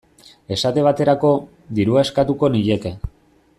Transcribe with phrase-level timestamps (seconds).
[0.55, 1.33] Esate baterako,
[1.81, 2.97] dirua eskatuko nieke.